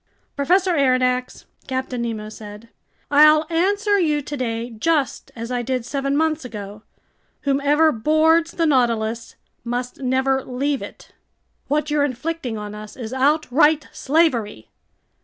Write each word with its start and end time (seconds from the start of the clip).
"Professor 0.35 0.71
Aronnax," 0.73 1.45
Captain 1.67 2.01
Nemo 2.01 2.27
said, 2.27 2.69
"I'll 3.11 3.45
answer 3.51 3.99
you 3.99 4.23
today 4.23 4.71
just 4.71 5.31
as 5.35 5.51
I 5.51 5.61
did 5.61 5.85
seven 5.85 6.17
months 6.17 6.43
ago: 6.43 6.81
whoever 7.41 7.91
boards 7.91 8.53
the 8.53 8.65
Nautilus 8.65 9.35
must 9.63 9.99
never 9.99 10.43
leave 10.43 10.81
it." 10.81 11.11
"What 11.67 11.91
you're 11.91 12.03
inflicting 12.03 12.57
on 12.57 12.73
us 12.73 12.97
is 12.97 13.13
outright 13.13 13.89
slavery!" 13.91 14.69